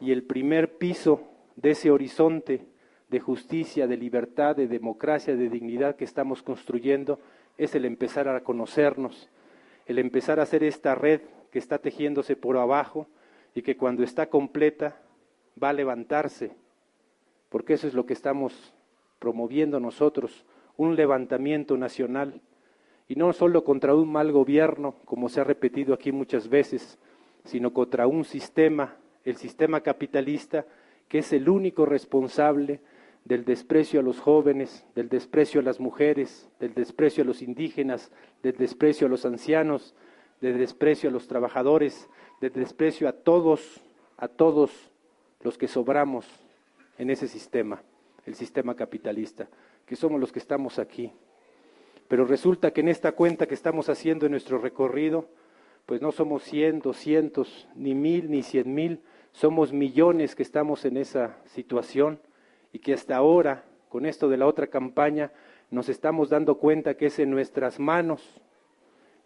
Y 0.00 0.12
el 0.12 0.24
primer 0.24 0.76
piso 0.76 1.22
de 1.56 1.70
ese 1.70 1.90
horizonte 1.90 2.66
de 3.08 3.20
justicia, 3.20 3.86
de 3.86 3.96
libertad, 3.96 4.56
de 4.56 4.66
democracia, 4.66 5.36
de 5.36 5.48
dignidad 5.48 5.96
que 5.96 6.04
estamos 6.04 6.42
construyendo 6.42 7.20
es 7.56 7.74
el 7.74 7.84
empezar 7.84 8.28
a 8.28 8.40
conocernos, 8.40 9.30
el 9.86 9.98
empezar 9.98 10.40
a 10.40 10.42
hacer 10.42 10.64
esta 10.64 10.94
red 10.94 11.20
que 11.54 11.60
está 11.60 11.78
tejiéndose 11.78 12.34
por 12.34 12.56
abajo 12.56 13.06
y 13.54 13.62
que 13.62 13.76
cuando 13.76 14.02
está 14.02 14.28
completa 14.28 15.00
va 15.62 15.68
a 15.68 15.72
levantarse, 15.72 16.50
porque 17.48 17.74
eso 17.74 17.86
es 17.86 17.94
lo 17.94 18.06
que 18.06 18.12
estamos 18.12 18.74
promoviendo 19.20 19.78
nosotros, 19.78 20.44
un 20.76 20.96
levantamiento 20.96 21.76
nacional, 21.76 22.40
y 23.06 23.14
no 23.14 23.32
solo 23.32 23.62
contra 23.62 23.94
un 23.94 24.10
mal 24.10 24.32
gobierno, 24.32 24.96
como 25.04 25.28
se 25.28 25.42
ha 25.42 25.44
repetido 25.44 25.94
aquí 25.94 26.10
muchas 26.10 26.48
veces, 26.48 26.98
sino 27.44 27.72
contra 27.72 28.08
un 28.08 28.24
sistema, 28.24 28.96
el 29.24 29.36
sistema 29.36 29.80
capitalista, 29.80 30.66
que 31.08 31.18
es 31.18 31.32
el 31.32 31.48
único 31.48 31.86
responsable 31.86 32.80
del 33.24 33.44
desprecio 33.44 34.00
a 34.00 34.02
los 34.02 34.18
jóvenes, 34.18 34.84
del 34.96 35.08
desprecio 35.08 35.60
a 35.60 35.62
las 35.62 35.78
mujeres, 35.78 36.50
del 36.58 36.74
desprecio 36.74 37.22
a 37.22 37.26
los 37.28 37.42
indígenas, 37.42 38.10
del 38.42 38.56
desprecio 38.56 39.06
a 39.06 39.10
los 39.10 39.24
ancianos, 39.24 39.94
del 40.40 40.58
desprecio 40.58 41.10
a 41.10 41.12
los 41.12 41.26
trabajadores, 41.26 42.08
del 42.40 42.52
desprecio 42.52 43.08
a 43.08 43.12
todos, 43.12 43.80
a 44.16 44.28
todos 44.28 44.70
los 45.42 45.58
que 45.58 45.68
sobramos 45.68 46.26
en 46.98 47.10
ese 47.10 47.28
sistema, 47.28 47.82
el 48.26 48.34
sistema 48.34 48.74
capitalista, 48.74 49.48
que 49.86 49.96
somos 49.96 50.20
los 50.20 50.32
que 50.32 50.38
estamos 50.38 50.78
aquí. 50.78 51.12
Pero 52.08 52.24
resulta 52.24 52.72
que 52.72 52.80
en 52.80 52.88
esta 52.88 53.12
cuenta 53.12 53.46
que 53.46 53.54
estamos 53.54 53.88
haciendo 53.88 54.26
en 54.26 54.32
nuestro 54.32 54.58
recorrido, 54.58 55.28
pues 55.86 56.00
no 56.00 56.12
somos 56.12 56.42
cien, 56.42 56.80
doscientos, 56.80 57.68
ni 57.74 57.94
mil, 57.94 58.30
ni 58.30 58.42
cien 58.42 58.74
mil, 58.74 59.00
somos 59.32 59.72
millones 59.72 60.34
que 60.34 60.42
estamos 60.42 60.84
en 60.84 60.96
esa 60.96 61.36
situación 61.46 62.20
y 62.72 62.78
que 62.78 62.94
hasta 62.94 63.16
ahora, 63.16 63.64
con 63.88 64.06
esto 64.06 64.28
de 64.28 64.36
la 64.36 64.46
otra 64.46 64.68
campaña, 64.68 65.32
nos 65.70 65.88
estamos 65.88 66.30
dando 66.30 66.56
cuenta 66.56 66.96
que 66.96 67.06
es 67.06 67.18
en 67.18 67.30
nuestras 67.30 67.78
manos 67.78 68.40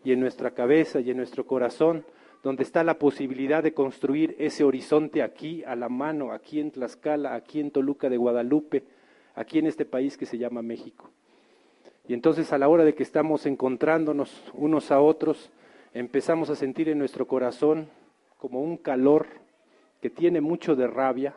y 0.05 0.12
en 0.12 0.21
nuestra 0.21 0.52
cabeza 0.52 1.00
y 1.00 1.11
en 1.11 1.17
nuestro 1.17 1.47
corazón 1.47 2.05
donde 2.43 2.62
está 2.62 2.85
la 2.85 2.99
posibilidad 2.99 3.62
de 3.62 3.75
construir 3.75 4.37
ese 4.38 4.64
horizonte 4.64 5.23
aquí 5.23 5.64
a 5.64 5.75
la 5.75 5.88
mano, 5.88 6.33
aquí 6.33 6.61
en 6.61 6.71
Tlaxcala, 6.71 7.35
aquí 7.35 7.61
en 7.61 7.71
Toluca 7.71 8.09
de 8.09 8.17
Guadalupe, 8.17 8.85
aquí 9.35 9.59
en 9.59 9.67
este 9.67 9.85
país 9.85 10.17
que 10.17 10.26
se 10.26 10.38
llama 10.38 10.62
México. 10.62 11.11
Y 12.07 12.14
entonces 12.14 12.52
a 12.52 12.59
la 12.59 12.69
hora 12.69 12.85
de 12.85 12.95
que 12.95 13.02
estamos 13.02 13.45
encontrándonos 13.45 14.52
unos 14.55 14.90
a 14.90 15.00
otros, 15.00 15.50
empezamos 15.93 16.49
a 16.49 16.55
sentir 16.55 16.88
en 16.88 16.99
nuestro 16.99 17.26
corazón 17.26 17.88
como 18.38 18.62
un 18.62 18.76
calor 18.76 19.26
que 20.00 20.11
tiene 20.11 20.40
mucho 20.40 20.76
de 20.76 20.87
rabia, 20.87 21.35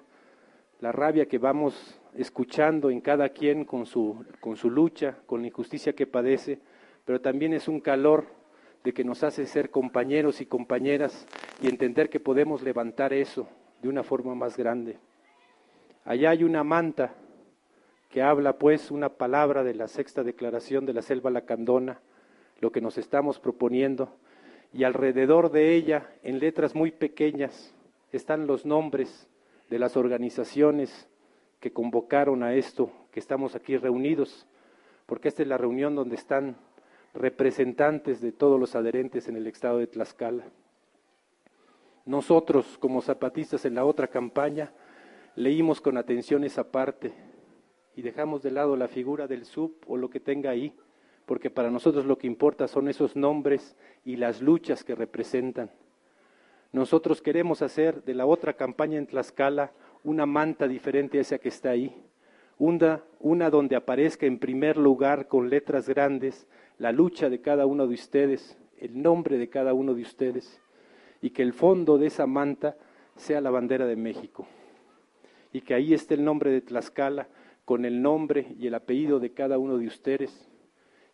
la 0.79 0.91
rabia 0.91 1.27
que 1.27 1.39
vamos 1.39 1.99
escuchando 2.15 2.89
en 2.89 3.01
cada 3.01 3.29
quien 3.29 3.65
con 3.65 3.85
su, 3.85 4.23
con 4.39 4.55
su 4.55 4.69
lucha, 4.69 5.17
con 5.25 5.41
la 5.41 5.47
injusticia 5.47 5.93
que 5.93 6.07
padece, 6.07 6.59
pero 7.05 7.21
también 7.21 7.53
es 7.53 7.67
un 7.67 7.79
calor 7.79 8.25
de 8.83 8.93
que 8.93 9.03
nos 9.03 9.23
hace 9.23 9.45
ser 9.45 9.69
compañeros 9.69 10.41
y 10.41 10.45
compañeras 10.45 11.27
y 11.61 11.67
entender 11.67 12.09
que 12.09 12.19
podemos 12.19 12.63
levantar 12.63 13.13
eso 13.13 13.47
de 13.81 13.89
una 13.89 14.03
forma 14.03 14.35
más 14.35 14.57
grande. 14.57 14.97
Allá 16.03 16.31
hay 16.31 16.43
una 16.43 16.63
manta 16.63 17.13
que 18.09 18.21
habla 18.21 18.57
pues 18.57 18.91
una 18.91 19.09
palabra 19.09 19.63
de 19.63 19.73
la 19.73 19.87
sexta 19.87 20.23
declaración 20.23 20.85
de 20.85 20.93
la 20.93 21.01
selva 21.01 21.29
lacandona, 21.29 22.01
lo 22.59 22.71
que 22.71 22.81
nos 22.81 22.97
estamos 22.97 23.39
proponiendo, 23.39 24.15
y 24.73 24.83
alrededor 24.83 25.51
de 25.51 25.75
ella, 25.75 26.09
en 26.23 26.39
letras 26.39 26.75
muy 26.75 26.91
pequeñas, 26.91 27.73
están 28.11 28.47
los 28.47 28.65
nombres 28.65 29.27
de 29.69 29.79
las 29.79 29.95
organizaciones 29.95 31.07
que 31.59 31.71
convocaron 31.71 32.43
a 32.43 32.55
esto, 32.55 32.91
que 33.11 33.19
estamos 33.19 33.55
aquí 33.55 33.77
reunidos, 33.77 34.47
porque 35.05 35.27
esta 35.27 35.43
es 35.43 35.47
la 35.47 35.57
reunión 35.57 35.95
donde 35.95 36.15
están 36.15 36.57
representantes 37.13 38.21
de 38.21 38.31
todos 38.31 38.59
los 38.59 38.75
adherentes 38.75 39.27
en 39.27 39.35
el 39.35 39.47
estado 39.47 39.79
de 39.79 39.87
Tlaxcala. 39.87 40.45
Nosotros, 42.05 42.77
como 42.79 43.01
zapatistas 43.01 43.65
en 43.65 43.75
la 43.75 43.85
otra 43.85 44.07
campaña, 44.07 44.71
leímos 45.35 45.81
con 45.81 45.97
atención 45.97 46.43
esa 46.43 46.71
parte 46.71 47.13
y 47.95 48.01
dejamos 48.01 48.41
de 48.41 48.51
lado 48.51 48.75
la 48.75 48.87
figura 48.87 49.27
del 49.27 49.45
sub 49.45 49.75
o 49.87 49.97
lo 49.97 50.09
que 50.09 50.19
tenga 50.19 50.49
ahí, 50.49 50.75
porque 51.25 51.49
para 51.49 51.69
nosotros 51.69 52.05
lo 52.05 52.17
que 52.17 52.27
importa 52.27 52.67
son 52.67 52.87
esos 52.87 53.15
nombres 53.15 53.75
y 54.03 54.15
las 54.15 54.41
luchas 54.41 54.83
que 54.83 54.95
representan. 54.95 55.71
Nosotros 56.71 57.21
queremos 57.21 57.61
hacer 57.61 58.03
de 58.03 58.13
la 58.13 58.25
otra 58.25 58.53
campaña 58.53 58.97
en 58.97 59.07
Tlaxcala 59.07 59.71
una 60.03 60.25
manta 60.25 60.67
diferente 60.67 61.17
a 61.17 61.21
esa 61.21 61.37
que 61.37 61.49
está 61.49 61.71
ahí, 61.71 62.01
una, 62.61 63.03
una 63.19 63.49
donde 63.49 63.75
aparezca 63.75 64.27
en 64.27 64.37
primer 64.37 64.77
lugar 64.77 65.27
con 65.27 65.49
letras 65.49 65.89
grandes 65.89 66.47
la 66.77 66.91
lucha 66.91 67.27
de 67.27 67.41
cada 67.41 67.65
uno 67.65 67.87
de 67.87 67.95
ustedes, 67.95 68.55
el 68.77 69.01
nombre 69.01 69.39
de 69.39 69.49
cada 69.49 69.73
uno 69.73 69.95
de 69.95 70.03
ustedes, 70.03 70.61
y 71.23 71.31
que 71.31 71.41
el 71.41 71.53
fondo 71.53 71.97
de 71.97 72.05
esa 72.05 72.27
manta 72.27 72.77
sea 73.15 73.41
la 73.41 73.49
bandera 73.49 73.87
de 73.87 73.95
México, 73.95 74.45
y 75.51 75.61
que 75.61 75.73
ahí 75.73 75.95
esté 75.95 76.13
el 76.13 76.23
nombre 76.23 76.51
de 76.51 76.61
Tlaxcala 76.61 77.29
con 77.65 77.83
el 77.83 77.99
nombre 77.99 78.53
y 78.59 78.67
el 78.67 78.75
apellido 78.75 79.19
de 79.19 79.31
cada 79.31 79.57
uno 79.57 79.79
de 79.79 79.87
ustedes, 79.87 80.47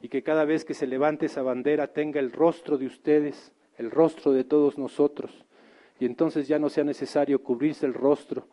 y 0.02 0.10
que 0.10 0.24
cada 0.24 0.44
vez 0.44 0.66
que 0.66 0.74
se 0.74 0.86
levante 0.86 1.28
esa 1.28 1.44
bandera 1.44 1.94
tenga 1.94 2.20
el 2.20 2.34
rostro 2.34 2.78
de 2.78 2.88
ustedes, 2.88 3.54
el 3.78 3.90
rostro 3.90 4.34
de 4.34 4.44
todos 4.44 4.78
nosotros, 4.78 5.46
y 5.98 6.08
entonces 6.08 6.50
ya 6.50 6.60
no 6.60 6.68
sea 6.68 6.84
necesario 6.84 7.42
cubrirse 7.42 7.86
el 7.86 7.94
rostro. 7.94 8.48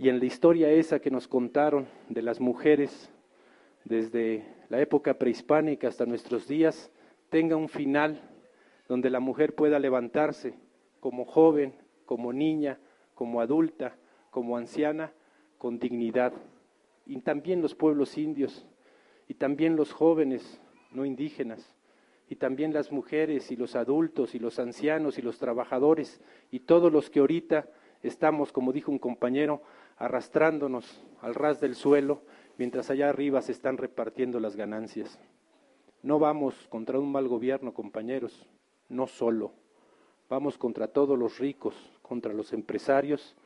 Y 0.00 0.08
en 0.08 0.20
la 0.20 0.26
historia 0.26 0.70
esa 0.70 1.00
que 1.00 1.10
nos 1.10 1.26
contaron 1.26 1.88
de 2.08 2.22
las 2.22 2.38
mujeres 2.40 3.10
desde 3.84 4.44
la 4.68 4.80
época 4.80 5.18
prehispánica 5.18 5.88
hasta 5.88 6.06
nuestros 6.06 6.46
días, 6.46 6.92
tenga 7.30 7.56
un 7.56 7.68
final 7.68 8.22
donde 8.86 9.10
la 9.10 9.18
mujer 9.18 9.56
pueda 9.56 9.80
levantarse 9.80 10.54
como 11.00 11.24
joven, 11.24 11.74
como 12.06 12.32
niña, 12.32 12.78
como 13.14 13.40
adulta, 13.40 13.96
como 14.30 14.56
anciana, 14.56 15.12
con 15.58 15.80
dignidad. 15.80 16.32
Y 17.04 17.20
también 17.22 17.60
los 17.60 17.74
pueblos 17.74 18.16
indios, 18.18 18.64
y 19.26 19.34
también 19.34 19.74
los 19.74 19.92
jóvenes 19.92 20.60
no 20.92 21.04
indígenas, 21.06 21.74
y 22.28 22.36
también 22.36 22.72
las 22.72 22.92
mujeres 22.92 23.50
y 23.50 23.56
los 23.56 23.74
adultos 23.74 24.36
y 24.36 24.38
los 24.38 24.60
ancianos 24.60 25.18
y 25.18 25.22
los 25.22 25.38
trabajadores 25.38 26.20
y 26.52 26.60
todos 26.60 26.92
los 26.92 27.10
que 27.10 27.20
ahorita 27.20 27.66
estamos, 28.02 28.52
como 28.52 28.72
dijo 28.72 28.92
un 28.92 28.98
compañero, 28.98 29.62
arrastrándonos 29.98 31.02
al 31.20 31.34
ras 31.34 31.60
del 31.60 31.74
suelo 31.74 32.22
mientras 32.56 32.90
allá 32.90 33.08
arriba 33.08 33.42
se 33.42 33.52
están 33.52 33.76
repartiendo 33.76 34.40
las 34.40 34.56
ganancias. 34.56 35.18
No 36.02 36.18
vamos 36.18 36.54
contra 36.68 36.98
un 36.98 37.10
mal 37.10 37.28
gobierno, 37.28 37.74
compañeros, 37.74 38.48
no 38.88 39.06
solo. 39.06 39.52
Vamos 40.28 40.58
contra 40.58 40.88
todos 40.88 41.18
los 41.18 41.38
ricos, 41.38 41.74
contra 42.02 42.32
los 42.32 42.52
empresarios 42.52 43.36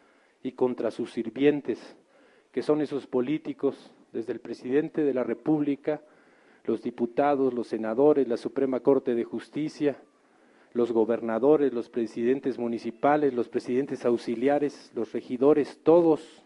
y 0.43 0.53
contra 0.53 0.91
sus 0.91 1.13
sirvientes, 1.13 1.97
que 2.51 2.63
son 2.63 2.81
esos 2.81 3.07
políticos, 3.07 3.93
desde 4.13 4.33
el 4.33 4.41
presidente 4.41 5.05
de 5.05 5.15
la 5.15 5.25
República, 5.25 6.03
los 6.65 6.83
diputados, 6.83 7.55
los 7.55 7.69
senadores, 7.69 8.29
la 8.29 8.37
Suprema 8.37 8.81
Corte 8.81 9.15
de 9.15 9.25
Justicia, 9.25 9.97
los 10.75 10.93
gobernadores, 10.93 11.73
los 11.73 11.89
presidentes 11.89 12.59
municipales, 12.59 13.35
los 13.35 13.49
presidentes 13.49 14.05
auxiliares, 14.05 14.91
los 14.95 15.13
regidores, 15.13 15.81
todos 15.83 16.42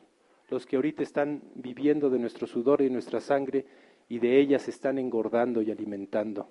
los 0.49 0.67
que 0.67 0.77
ahorita 0.77 1.03
están 1.03 1.43
viviendo 1.55 2.11
de 2.11 2.19
nuestro 2.19 2.47
sudor 2.47 2.83
y 2.83 2.91
nuestra 2.91 3.21
sangre 3.21 3.67
y 4.09 4.19
de 4.19 4.39
ellas 4.41 4.69
están 4.69 4.99
engordando 4.99 5.63
y 5.63 5.71
alimentando. 5.71 6.49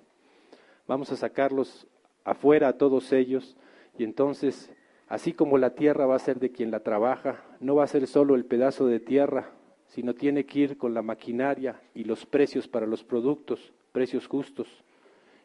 Vamos 0.86 1.10
a 1.12 1.16
sacarlos 1.16 1.86
afuera 2.24 2.68
a 2.68 2.76
todos 2.76 3.12
ellos 3.12 3.56
y 3.98 4.04
entonces, 4.04 4.70
así 5.08 5.32
como 5.32 5.58
la 5.58 5.74
tierra 5.74 6.06
va 6.06 6.16
a 6.16 6.20
ser 6.20 6.38
de 6.38 6.50
quien 6.50 6.70
la 6.70 6.80
trabaja, 6.80 7.42
no 7.60 7.76
va 7.76 7.84
a 7.84 7.88
ser 7.88 8.06
solo 8.06 8.34
el 8.34 8.44
pedazo 8.44 8.86
de 8.86 9.00
tierra, 9.00 9.50
sino 9.86 10.14
tiene 10.14 10.44
que 10.44 10.58
ir 10.60 10.76
con 10.76 10.92
la 10.92 11.02
maquinaria 11.02 11.80
y 11.94 12.04
los 12.04 12.26
precios 12.26 12.68
para 12.68 12.86
los 12.86 13.04
productos, 13.04 13.72
precios 13.92 14.26
justos. 14.26 14.84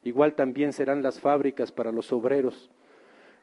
Igual 0.04 0.34
también 0.34 0.74
serán 0.74 1.04
las 1.04 1.20
fábricas 1.20 1.72
para 1.72 1.92
los 1.92 2.12
obreros, 2.12 2.70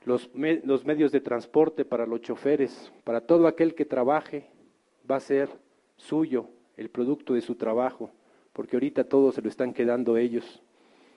los 0.05 0.35
medios 0.35 1.13
de 1.13 1.21
transporte 1.21 1.85
para 1.85 2.07
los 2.07 2.21
choferes, 2.21 2.93
para 3.05 3.21
todo 3.21 3.47
aquel 3.47 3.75
que 3.75 3.85
trabaje, 3.85 4.51
va 5.11 5.17
a 5.17 5.21
ser 5.21 5.49
suyo 5.97 6.49
el 6.77 6.91
producto 6.91 7.35
de 7.35 7.41
su 7.41 7.55
trabajo, 7.55 8.11
porque 8.53 8.77
ahorita 8.77 9.05
todo 9.05 9.33
se 9.33 9.43
lo 9.43 9.49
están 9.49 9.73
quedando 9.73 10.17
ellos. 10.17 10.63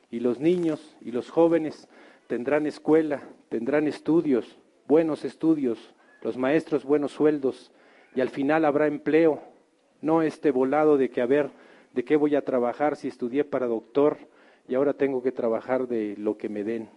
Y 0.09 0.19
los 0.19 0.39
niños 0.39 0.95
y 1.01 1.11
los 1.11 1.29
jóvenes 1.29 1.87
tendrán 2.27 2.65
escuela, 2.65 3.21
tendrán 3.49 3.87
estudios, 3.87 4.57
buenos 4.87 5.25
estudios, 5.25 5.93
los 6.21 6.37
maestros 6.37 6.83
buenos 6.83 7.11
sueldos, 7.11 7.71
y 8.15 8.21
al 8.21 8.29
final 8.29 8.65
habrá 8.65 8.87
empleo, 8.87 9.41
no 10.01 10.21
este 10.21 10.51
volado 10.51 10.97
de 10.97 11.09
que 11.09 11.21
a 11.21 11.25
ver, 11.25 11.49
¿de 11.93 12.03
qué 12.03 12.15
voy 12.15 12.35
a 12.35 12.43
trabajar 12.43 12.95
si 12.95 13.07
estudié 13.07 13.43
para 13.43 13.67
doctor 13.67 14.17
y 14.67 14.75
ahora 14.75 14.93
tengo 14.93 15.21
que 15.23 15.31
trabajar 15.31 15.87
de 15.87 16.15
lo 16.17 16.37
que 16.37 16.49
me 16.49 16.63
den? 16.63 16.89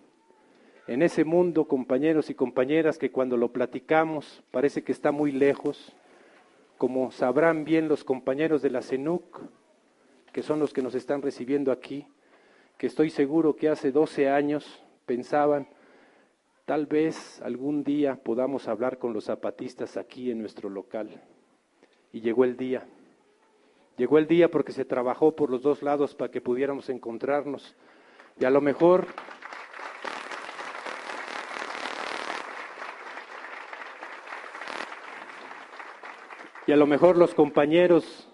En 0.86 1.02
ese 1.02 1.24
mundo, 1.24 1.66
compañeros 1.66 2.28
y 2.28 2.34
compañeras, 2.34 2.98
que 2.98 3.10
cuando 3.10 3.36
lo 3.36 3.52
platicamos 3.52 4.42
parece 4.50 4.82
que 4.82 4.92
está 4.92 5.12
muy 5.12 5.32
lejos, 5.32 5.94
como 6.78 7.10
sabrán 7.10 7.64
bien 7.64 7.88
los 7.88 8.04
compañeros 8.04 8.62
de 8.62 8.70
la 8.70 8.82
CENUC, 8.82 9.40
que 10.32 10.42
son 10.42 10.58
los 10.58 10.72
que 10.72 10.82
nos 10.82 10.94
están 10.94 11.22
recibiendo 11.22 11.70
aquí, 11.70 12.06
que 12.78 12.86
estoy 12.86 13.10
seguro 13.10 13.54
que 13.56 13.68
hace 13.68 13.92
12 13.92 14.28
años 14.28 14.82
pensaban, 15.06 15.68
tal 16.64 16.86
vez 16.86 17.40
algún 17.42 17.84
día 17.84 18.16
podamos 18.16 18.68
hablar 18.68 18.98
con 18.98 19.12
los 19.12 19.24
zapatistas 19.24 19.96
aquí 19.96 20.30
en 20.30 20.40
nuestro 20.40 20.68
local. 20.68 21.08
Y 22.12 22.20
llegó 22.20 22.44
el 22.44 22.56
día. 22.56 22.86
Llegó 23.96 24.18
el 24.18 24.26
día 24.26 24.50
porque 24.50 24.72
se 24.72 24.84
trabajó 24.84 25.36
por 25.36 25.50
los 25.50 25.62
dos 25.62 25.82
lados 25.82 26.14
para 26.14 26.30
que 26.30 26.40
pudiéramos 26.40 26.88
encontrarnos. 26.88 27.76
Y 28.40 28.44
a 28.44 28.50
lo 28.50 28.60
mejor 28.60 29.06
Y 36.66 36.72
a 36.72 36.76
lo 36.76 36.86
mejor 36.86 37.18
los 37.18 37.34
compañeros 37.34 38.30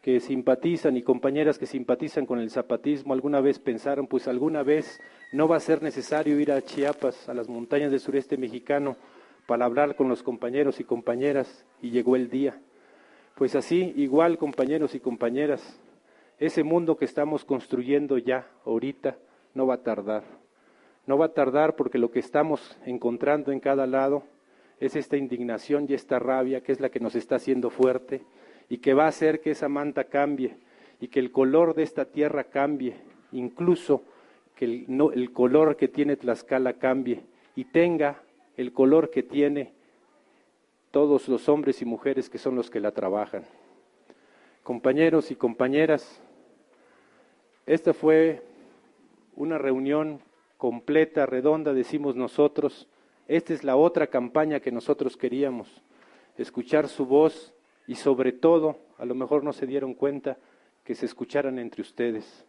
que 0.00 0.18
simpatizan 0.18 0.96
y 0.96 1.02
compañeras 1.02 1.56
que 1.56 1.66
simpatizan 1.66 2.26
con 2.26 2.40
el 2.40 2.50
zapatismo 2.50 3.14
alguna 3.14 3.40
vez 3.40 3.60
pensaron, 3.60 4.08
pues 4.08 4.26
alguna 4.26 4.64
vez 4.64 5.00
no 5.32 5.46
va 5.46 5.56
a 5.56 5.60
ser 5.60 5.82
necesario 5.82 6.40
ir 6.40 6.50
a 6.50 6.60
Chiapas, 6.62 7.28
a 7.28 7.34
las 7.34 7.48
montañas 7.48 7.92
del 7.92 8.00
sureste 8.00 8.36
mexicano, 8.36 8.96
para 9.46 9.64
hablar 9.64 9.94
con 9.94 10.08
los 10.08 10.24
compañeros 10.24 10.80
y 10.80 10.84
compañeras, 10.84 11.64
y 11.80 11.90
llegó 11.90 12.16
el 12.16 12.28
día. 12.28 12.60
Pues 13.36 13.54
así, 13.54 13.92
igual 13.96 14.36
compañeros 14.36 14.96
y 14.96 15.00
compañeras, 15.00 15.80
ese 16.40 16.64
mundo 16.64 16.96
que 16.96 17.04
estamos 17.04 17.44
construyendo 17.44 18.18
ya, 18.18 18.48
ahorita, 18.66 19.16
no 19.54 19.68
va 19.68 19.74
a 19.74 19.82
tardar. 19.84 20.24
No 21.06 21.18
va 21.18 21.26
a 21.26 21.32
tardar 21.32 21.76
porque 21.76 21.98
lo 21.98 22.10
que 22.10 22.18
estamos 22.18 22.76
encontrando 22.84 23.52
en 23.52 23.60
cada 23.60 23.86
lado 23.86 24.24
es 24.80 24.96
esta 24.96 25.16
indignación 25.16 25.86
y 25.88 25.94
esta 25.94 26.18
rabia 26.18 26.62
que 26.62 26.72
es 26.72 26.80
la 26.80 26.90
que 26.90 27.00
nos 27.00 27.14
está 27.14 27.36
haciendo 27.36 27.70
fuerte 27.70 28.22
y 28.68 28.78
que 28.78 28.94
va 28.94 29.04
a 29.04 29.08
hacer 29.08 29.40
que 29.40 29.52
esa 29.52 29.68
manta 29.68 30.04
cambie 30.04 30.56
y 31.00 31.08
que 31.08 31.20
el 31.20 31.30
color 31.30 31.74
de 31.74 31.82
esta 31.82 32.04
tierra 32.04 32.44
cambie, 32.44 32.94
incluso 33.32 34.02
que 34.54 34.64
el, 34.64 34.86
el 35.14 35.32
color 35.32 35.76
que 35.76 35.88
tiene 35.88 36.16
Tlaxcala 36.16 36.74
cambie 36.74 37.22
y 37.56 37.64
tenga 37.64 38.22
el 38.56 38.72
color 38.72 39.10
que 39.10 39.22
tiene 39.22 39.72
todos 40.90 41.28
los 41.28 41.48
hombres 41.48 41.82
y 41.82 41.84
mujeres 41.84 42.28
que 42.28 42.38
son 42.38 42.54
los 42.54 42.70
que 42.70 42.80
la 42.80 42.92
trabajan. 42.92 43.44
Compañeros 44.62 45.30
y 45.30 45.36
compañeras, 45.36 46.22
esta 47.66 47.92
fue 47.92 48.42
una 49.34 49.58
reunión 49.58 50.20
completa, 50.56 51.26
redonda, 51.26 51.72
decimos 51.72 52.14
nosotros, 52.14 52.86
esta 53.36 53.54
es 53.54 53.64
la 53.64 53.76
otra 53.76 54.08
campaña 54.08 54.60
que 54.60 54.70
nosotros 54.70 55.16
queríamos, 55.16 55.82
escuchar 56.36 56.88
su 56.88 57.06
voz 57.06 57.54
y 57.86 57.94
sobre 57.94 58.32
todo, 58.32 58.76
a 58.98 59.04
lo 59.04 59.14
mejor 59.14 59.44
no 59.44 59.52
se 59.52 59.66
dieron 59.66 59.94
cuenta, 59.94 60.36
que 60.84 60.94
se 60.94 61.06
escucharan 61.06 61.58
entre 61.58 61.82
ustedes, 61.82 62.44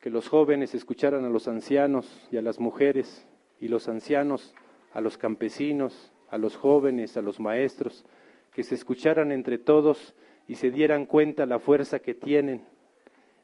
que 0.00 0.10
los 0.10 0.28
jóvenes 0.28 0.74
escucharan 0.74 1.24
a 1.24 1.28
los 1.28 1.46
ancianos 1.48 2.06
y 2.32 2.38
a 2.38 2.42
las 2.42 2.58
mujeres 2.58 3.26
y 3.60 3.68
los 3.68 3.88
ancianos 3.88 4.54
a 4.92 5.00
los 5.00 5.18
campesinos, 5.18 6.12
a 6.30 6.38
los 6.38 6.56
jóvenes, 6.56 7.16
a 7.16 7.22
los 7.22 7.40
maestros, 7.40 8.04
que 8.52 8.62
se 8.62 8.74
escucharan 8.74 9.32
entre 9.32 9.58
todos 9.58 10.14
y 10.46 10.56
se 10.56 10.70
dieran 10.70 11.06
cuenta 11.06 11.46
la 11.46 11.58
fuerza 11.58 12.00
que 12.00 12.14
tienen 12.14 12.64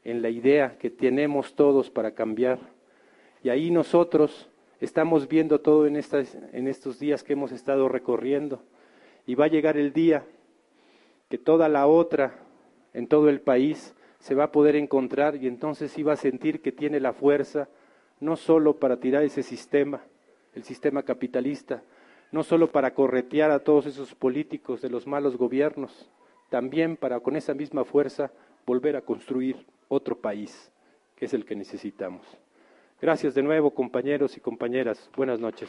en 0.04 0.22
la 0.22 0.30
idea 0.30 0.76
que 0.78 0.90
tenemos 0.90 1.54
todos 1.54 1.90
para 1.90 2.12
cambiar. 2.12 2.58
Y 3.42 3.50
ahí 3.50 3.70
nosotros 3.70 4.48
Estamos 4.80 5.28
viendo 5.28 5.60
todo 5.60 5.86
en, 5.86 5.96
estas, 5.96 6.36
en 6.52 6.68
estos 6.68 6.98
días 6.98 7.22
que 7.22 7.34
hemos 7.34 7.52
estado 7.52 7.88
recorriendo 7.88 8.62
y 9.26 9.34
va 9.34 9.46
a 9.46 9.48
llegar 9.48 9.76
el 9.76 9.92
día 9.92 10.24
que 11.28 11.38
toda 11.38 11.68
la 11.68 11.86
otra 11.86 12.34
en 12.92 13.06
todo 13.06 13.28
el 13.28 13.40
país 13.40 13.94
se 14.18 14.34
va 14.34 14.44
a 14.44 14.52
poder 14.52 14.76
encontrar 14.76 15.36
y 15.36 15.46
entonces 15.46 15.96
iba 15.98 16.12
a 16.12 16.16
sentir 16.16 16.60
que 16.60 16.72
tiene 16.72 17.00
la 17.00 17.12
fuerza 17.12 17.68
no 18.20 18.36
solo 18.36 18.78
para 18.78 18.98
tirar 18.98 19.22
ese 19.22 19.42
sistema, 19.42 20.02
el 20.54 20.64
sistema 20.64 21.02
capitalista, 21.02 21.82
no 22.32 22.42
solo 22.42 22.70
para 22.70 22.94
corretear 22.94 23.50
a 23.50 23.60
todos 23.60 23.86
esos 23.86 24.14
políticos 24.14 24.80
de 24.80 24.90
los 24.90 25.06
malos 25.06 25.36
gobiernos, 25.36 26.10
también 26.48 26.96
para 26.96 27.20
con 27.20 27.36
esa 27.36 27.54
misma 27.54 27.84
fuerza 27.84 28.32
volver 28.66 28.96
a 28.96 29.02
construir 29.02 29.66
otro 29.88 30.16
país, 30.16 30.72
que 31.16 31.26
es 31.26 31.34
el 31.34 31.44
que 31.44 31.54
necesitamos. 31.54 32.24
Gracias 33.04 33.34
de 33.34 33.42
nuevo, 33.42 33.70
compañeros 33.70 34.34
y 34.38 34.40
compañeras. 34.40 35.10
Buenas 35.14 35.38
noches. 35.38 35.68